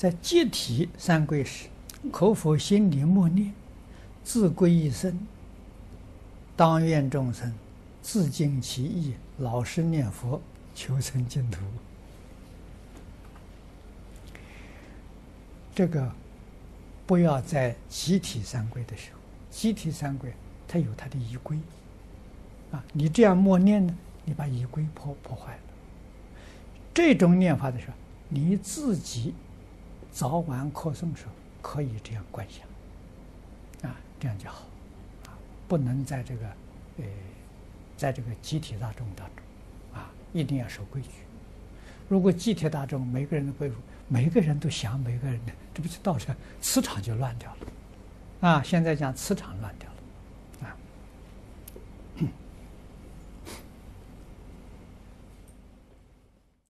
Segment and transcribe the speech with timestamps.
[0.00, 1.68] 在集体三归时，
[2.10, 3.52] 口否心里默念，
[4.24, 5.14] 自归一生，
[6.56, 7.52] 当愿众生
[8.00, 10.40] 自净其意，老实念佛，
[10.74, 11.60] 求生净土。
[15.74, 16.10] 这个
[17.06, 19.18] 不要在集体三归的时候，
[19.50, 20.32] 集体三归
[20.66, 21.58] 它有它的仪规
[22.72, 23.94] 啊，你这样默念呢，
[24.24, 25.60] 你把仪规破破坏了。
[26.94, 27.92] 这种念法的时候，
[28.30, 29.34] 你自己
[30.12, 31.32] 早晚课诵时候
[31.62, 34.66] 可以这样观想，啊，这样就好，
[35.26, 36.46] 啊，不能在这个，
[36.98, 37.04] 呃，
[37.96, 39.44] 在这个集体大众当中，
[40.00, 41.08] 啊，一定要守规矩。
[42.08, 43.70] 如果集体大众每个人都归，
[44.08, 49.50] 每个人都想每个人的，这不是到时候磁场就乱掉了，啊，现在讲磁场。